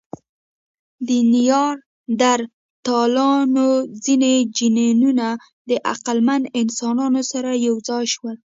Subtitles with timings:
[1.07, 3.67] د نیاندرتالانو
[4.05, 5.27] ځینې جینونه
[5.69, 8.35] د عقلمن انسانانو سره یو ځای شول.